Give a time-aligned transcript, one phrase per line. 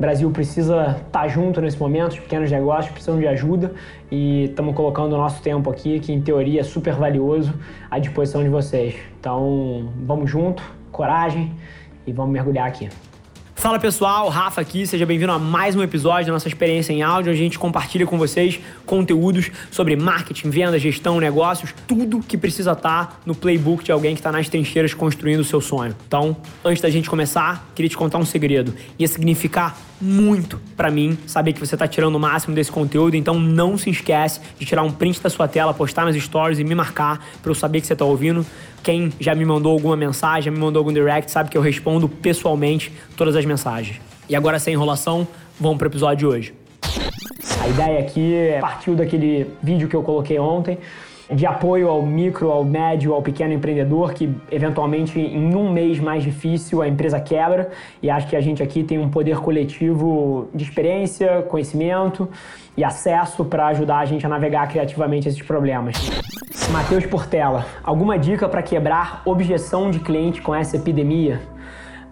[0.00, 3.74] O Brasil precisa estar tá junto nesse momento, os pequenos negócios precisam de ajuda
[4.10, 7.52] e estamos colocando o nosso tempo aqui, que em teoria é super valioso,
[7.90, 8.94] à disposição de vocês.
[9.20, 11.52] Então, vamos junto, coragem
[12.06, 12.88] e vamos mergulhar aqui.
[13.54, 17.30] Fala pessoal, Rafa aqui, seja bem-vindo a mais um episódio da nossa experiência em áudio,
[17.30, 22.72] onde a gente compartilha com vocês conteúdos sobre marketing, venda, gestão, negócios, tudo que precisa
[22.72, 25.94] estar tá no playbook de alguém que está nas trincheiras construindo o seu sonho.
[26.08, 28.74] Então, antes da gente começar, queria te contar um segredo.
[28.98, 33.38] Ia significar muito para mim saber que você está tirando o máximo desse conteúdo, então
[33.38, 36.74] não se esquece de tirar um print da sua tela, postar nas stories e me
[36.74, 38.44] marcar para eu saber que você está ouvindo.
[38.82, 42.08] Quem já me mandou alguma mensagem, já me mandou algum direct, sabe que eu respondo
[42.08, 44.00] pessoalmente todas as mensagens.
[44.28, 45.26] E agora, sem enrolação,
[45.58, 46.54] vamos para o episódio de hoje.
[47.60, 50.78] A ideia aqui partiu daquele vídeo que eu coloquei ontem,
[51.32, 56.22] de apoio ao micro, ao médio, ao pequeno empreendedor que eventualmente em um mês mais
[56.22, 57.70] difícil a empresa quebra
[58.02, 62.28] e acho que a gente aqui tem um poder coletivo de experiência, conhecimento
[62.76, 65.96] e acesso para ajudar a gente a navegar criativamente esses problemas.
[66.72, 71.40] Matheus Portela, alguma dica para quebrar objeção de cliente com essa epidemia?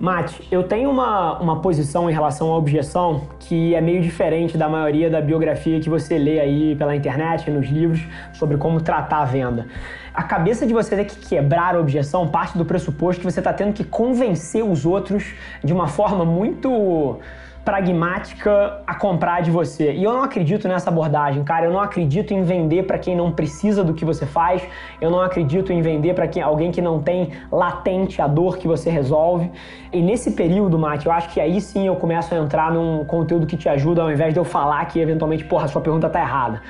[0.01, 4.69] Mate, eu tenho uma, uma posição em relação à objeção que é meio diferente da
[4.69, 9.25] maioria da biografia que você lê aí pela internet, nos livros, sobre como tratar a
[9.25, 9.67] venda.
[10.15, 13.53] A cabeça de você ter que quebrar a objeção parte do pressuposto que você está
[13.53, 17.19] tendo que convencer os outros de uma forma muito
[17.69, 19.93] pragmática a comprar de você.
[19.93, 21.67] E eu não acredito nessa abordagem, cara.
[21.67, 24.63] Eu não acredito em vender para quem não precisa do que você faz.
[25.03, 28.67] Eu não acredito em vender para quem alguém que não tem latente a dor que
[28.67, 29.51] você resolve.
[29.93, 33.47] E nesse período, Mate, eu acho que aí sim eu começo a entrar num conteúdo
[33.47, 36.63] que te ajuda ao invés de eu falar que eventualmente, porra, sua pergunta tá errada.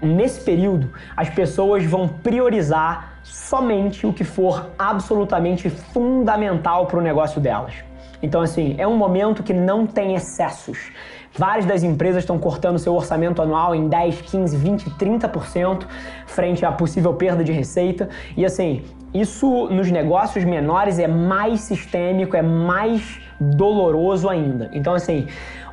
[0.00, 7.42] Nesse período, as pessoas vão priorizar somente o que for absolutamente fundamental para o negócio
[7.42, 7.74] delas.
[8.22, 10.90] Então, assim, é um momento que não tem excessos.
[11.32, 15.86] Várias das empresas estão cortando seu orçamento anual em 10, 15, 20, 30%
[16.26, 18.08] frente à possível perda de receita.
[18.36, 18.82] E assim,
[19.12, 24.70] isso nos negócios menores é mais sistêmico, é mais doloroso ainda.
[24.72, 25.26] Então, assim,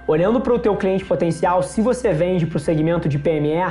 [0.08, 3.64] olhando para o teu cliente potencial, se você vende para o segmento de PME,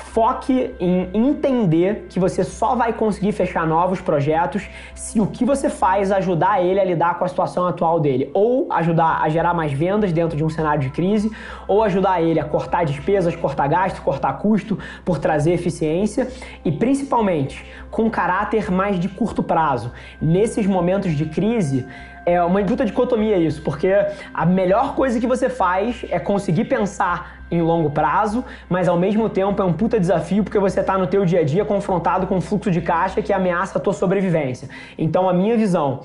[0.00, 5.70] Foque em entender que você só vai conseguir fechar novos projetos se o que você
[5.70, 9.72] faz ajudar ele a lidar com a situação atual dele, ou ajudar a gerar mais
[9.72, 11.30] vendas dentro de um cenário de crise,
[11.68, 16.28] ou ajudar ele a cortar despesas, cortar gasto, cortar custo por trazer eficiência
[16.64, 19.92] e principalmente com caráter mais de curto prazo.
[20.20, 21.86] Nesses momentos de crise,
[22.24, 23.92] é uma puta dicotomia isso, porque
[24.32, 29.28] a melhor coisa que você faz é conseguir pensar em longo prazo, mas ao mesmo
[29.28, 32.36] tempo é um puta desafio porque você está no teu dia a dia confrontado com
[32.36, 34.68] um fluxo de caixa que ameaça a tua sobrevivência.
[34.96, 36.00] Então a minha visão,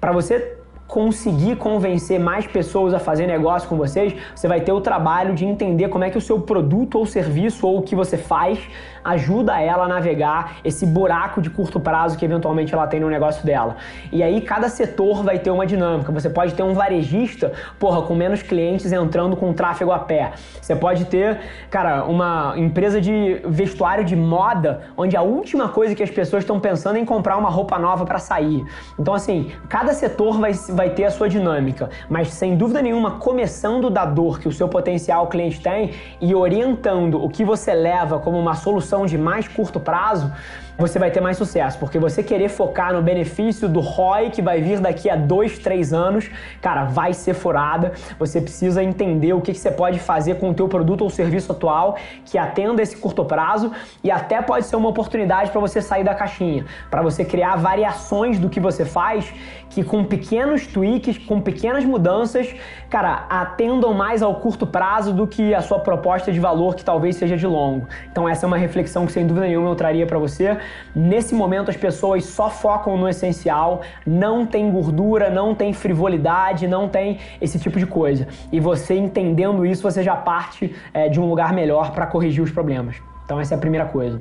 [0.00, 0.57] para você
[0.88, 5.44] conseguir convencer mais pessoas a fazer negócio com vocês, você vai ter o trabalho de
[5.44, 8.58] entender como é que o seu produto ou serviço ou o que você faz
[9.04, 13.44] ajuda ela a navegar esse buraco de curto prazo que eventualmente ela tem no negócio
[13.44, 13.76] dela.
[14.10, 16.10] E aí cada setor vai ter uma dinâmica.
[16.12, 20.32] Você pode ter um varejista, porra, com menos clientes entrando com tráfego a pé.
[20.60, 21.38] Você pode ter,
[21.70, 26.58] cara, uma empresa de vestuário de moda, onde a última coisa que as pessoas estão
[26.58, 28.64] pensando é em comprar uma roupa nova para sair.
[28.98, 33.90] Então assim, cada setor vai vai ter a sua dinâmica, mas sem dúvida nenhuma, começando
[33.90, 35.90] da dor que o seu potencial cliente tem
[36.20, 40.32] e orientando o que você leva como uma solução de mais curto prazo,
[40.78, 44.62] você vai ter mais sucesso, porque você querer focar no benefício do ROI que vai
[44.62, 46.30] vir daqui a dois, três anos,
[46.62, 47.92] cara, vai ser furada.
[48.16, 51.50] Você precisa entender o que, que você pode fazer com o teu produto ou serviço
[51.50, 53.72] atual que atenda esse curto prazo
[54.04, 58.38] e até pode ser uma oportunidade para você sair da caixinha, para você criar variações
[58.38, 59.34] do que você faz
[59.70, 62.54] que com pequenos tweaks, com pequenas mudanças,
[62.88, 67.16] cara, atendam mais ao curto prazo do que a sua proposta de valor que talvez
[67.16, 67.86] seja de longo.
[68.10, 70.58] Então essa é uma reflexão que sem dúvida nenhuma eu traria para você.
[70.94, 76.88] Nesse momento as pessoas só focam no essencial, não tem gordura, não tem frivolidade, não
[76.88, 78.26] tem esse tipo de coisa.
[78.52, 82.50] E você entendendo isso, você já parte é, de um lugar melhor para corrigir os
[82.50, 82.96] problemas.
[83.28, 84.16] Então essa é a primeira coisa.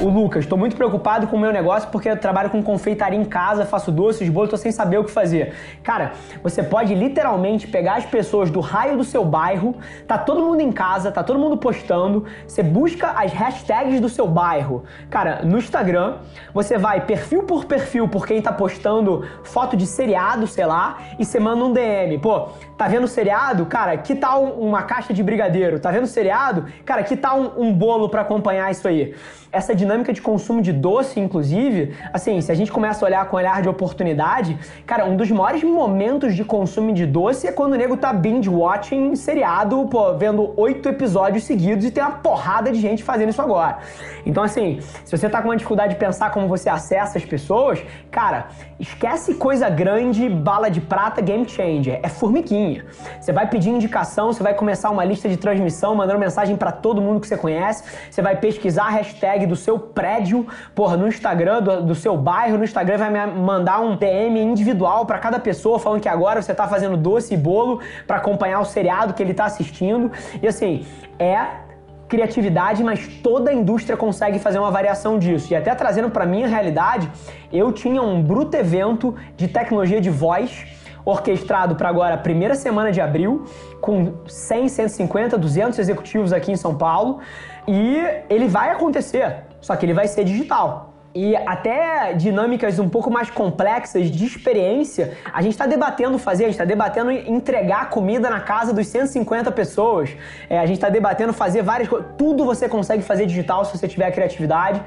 [0.00, 3.24] O Lucas, estou muito preocupado com o meu negócio porque eu trabalho com confeitaria em
[3.24, 5.54] casa, faço doces, bolos, estou sem saber o que fazer.
[5.82, 9.74] Cara, você pode literalmente pegar as pessoas do raio do seu bairro,
[10.06, 14.28] tá todo mundo em casa, tá todo mundo postando, você busca as hashtags do seu
[14.28, 14.84] bairro.
[15.10, 16.18] Cara, no Instagram,
[16.54, 21.24] você vai perfil por perfil por quem tá postando foto de seriado, sei lá, e
[21.24, 22.18] você manda um DM.
[22.18, 23.66] Pô, tá vendo seriado?
[23.66, 25.80] Cara, que tal uma caixa de brigadeiro?
[25.80, 26.66] Tá vendo seriado?
[26.84, 29.14] Cara, que tal um, um bolo bolo para acompanhar isso aí.
[29.50, 33.36] Essa dinâmica de consumo de doce, inclusive, assim, se a gente começa a olhar com
[33.36, 37.76] olhar de oportunidade, cara, um dos maiores momentos de consumo de doce é quando o
[37.76, 43.02] nego tá binge-watching seriado, pô, vendo oito episódios seguidos e tem uma porrada de gente
[43.02, 43.78] fazendo isso agora.
[44.26, 47.82] Então, assim, se você tá com uma dificuldade de pensar como você acessa as pessoas,
[48.10, 48.48] cara,
[48.78, 52.00] esquece coisa grande, bala de prata, game changer.
[52.02, 52.84] É formiguinha.
[53.18, 57.00] Você vai pedir indicação, você vai começar uma lista de transmissão, mandando mensagem para todo
[57.00, 61.62] mundo que você conhece, você vai pesquisar a hashtag do seu prédio, porra, no Instagram,
[61.62, 66.00] do, do seu bairro, no Instagram vai mandar um DM individual para cada pessoa falando
[66.00, 69.44] que agora você tá fazendo doce e bolo para acompanhar o seriado que ele tá
[69.44, 70.10] assistindo.
[70.42, 70.86] E assim,
[71.18, 71.68] é
[72.08, 75.52] criatividade, mas toda a indústria consegue fazer uma variação disso.
[75.52, 77.10] E até trazendo para minha realidade,
[77.52, 80.66] eu tinha um bruto evento de tecnologia de voz
[81.10, 83.46] orquestrado para agora a primeira semana de abril,
[83.80, 87.20] com 100, 150, 200 executivos aqui em São Paulo,
[87.66, 87.96] e
[88.28, 90.92] ele vai acontecer, só que ele vai ser digital.
[91.14, 96.46] E até dinâmicas um pouco mais complexas de experiência, a gente está debatendo fazer, a
[96.48, 100.10] gente está debatendo entregar comida na casa dos 150 pessoas,
[100.50, 103.88] é, a gente está debatendo fazer várias coisas, tudo você consegue fazer digital se você
[103.88, 104.82] tiver criatividade,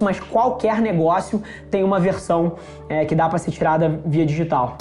[0.00, 2.54] mas qualquer negócio tem uma versão
[2.88, 4.78] é, que dá para ser tirada via digital.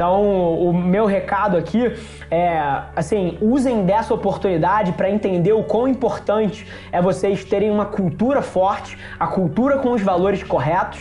[0.00, 1.94] Então, o meu recado aqui
[2.30, 2.58] é,
[2.96, 8.96] assim, usem dessa oportunidade para entender o quão importante é vocês terem uma cultura forte,
[9.18, 11.00] a cultura com os valores corretos,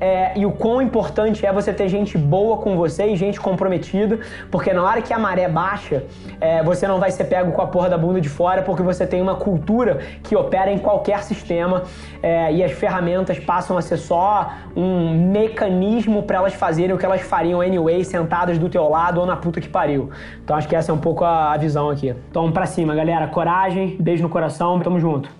[0.00, 4.18] é, e o quão importante é você ter gente boa com você e gente comprometida,
[4.50, 6.04] porque na hora que a maré baixa,
[6.40, 9.06] é, você não vai ser pego com a porra da bunda de fora, porque você
[9.06, 11.82] tem uma cultura que opera em qualquer sistema
[12.22, 17.04] é, e as ferramentas passam a ser só um mecanismo para elas fazerem o que
[17.04, 20.10] elas fariam anyway, sentadas do teu lado ou na puta que pariu.
[20.42, 22.14] Então acho que essa é um pouco a, a visão aqui.
[22.30, 23.28] Então pra cima, galera.
[23.28, 25.39] Coragem, beijo no coração, tamo junto.